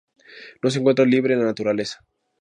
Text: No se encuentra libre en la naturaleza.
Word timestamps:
No 0.63 0.71
se 0.71 0.79
encuentra 0.79 1.05
libre 1.05 1.33
en 1.35 1.41
la 1.41 1.45
naturaleza. 1.45 2.03